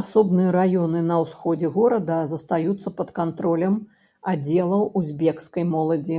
[0.00, 3.74] Асобныя раёны на ўсходзе горада застаюцца пад кантролем
[4.36, 6.18] аддзелаў узбекскай моладзі.